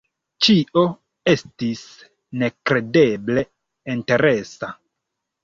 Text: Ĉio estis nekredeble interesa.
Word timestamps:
Ĉio 0.45 0.85
estis 1.33 1.83
nekredeble 2.45 3.45
interesa. 3.97 4.73